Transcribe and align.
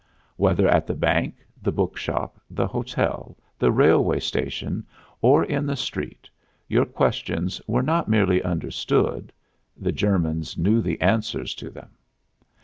Whether 0.35 0.67
at 0.67 0.87
the 0.87 0.95
bank, 0.95 1.45
the 1.61 1.71
bookshop, 1.71 2.39
the 2.49 2.65
hotel, 2.65 3.37
the 3.59 3.71
railway 3.71 4.19
station 4.19 4.83
or 5.21 5.43
in 5.43 5.67
the 5.67 5.75
street, 5.75 6.27
your 6.67 6.85
questions 6.85 7.61
were 7.67 7.83
not 7.83 8.07
merely 8.09 8.41
understood 8.41 9.31
the 9.77 9.91
Germans 9.91 10.57
knew 10.57 10.81
the 10.81 10.99
answers 11.01 11.53
to 11.53 11.69
them. 11.69 11.89